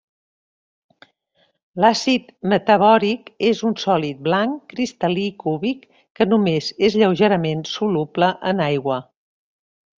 [1.83, 5.87] L'àcid metabòric és un sòlid blanc cristal·lí cúbic
[6.21, 9.03] que només és lleugerament soluble en aigua.